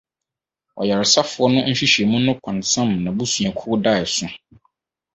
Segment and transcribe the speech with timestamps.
[0.79, 4.27] Ɔyaresafoɔ no nhwehwɛmu no pansam n’abusuakuo daeso